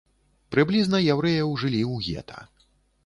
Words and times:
Прыблізна 0.53 1.01
яўрэяў 1.15 1.53
жылі 1.65 1.81
ў 1.93 2.11
гета. 2.11 2.39